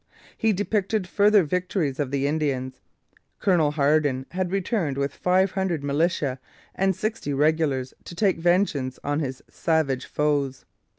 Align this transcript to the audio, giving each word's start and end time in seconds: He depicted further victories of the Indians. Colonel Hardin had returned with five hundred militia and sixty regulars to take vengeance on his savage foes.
He 0.35 0.51
depicted 0.51 1.05
further 1.05 1.43
victories 1.43 1.99
of 1.99 2.09
the 2.09 2.25
Indians. 2.25 2.79
Colonel 3.39 3.73
Hardin 3.73 4.25
had 4.31 4.51
returned 4.51 4.97
with 4.97 5.13
five 5.13 5.51
hundred 5.51 5.83
militia 5.83 6.39
and 6.73 6.95
sixty 6.95 7.35
regulars 7.35 7.93
to 8.05 8.15
take 8.15 8.39
vengeance 8.39 8.97
on 9.03 9.19
his 9.19 9.43
savage 9.47 10.05
foes. 10.07 10.65